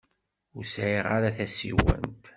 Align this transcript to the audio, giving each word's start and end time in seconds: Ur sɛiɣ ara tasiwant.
Ur 0.55 0.65
sɛiɣ 0.73 1.05
ara 1.15 1.35
tasiwant. 1.37 2.23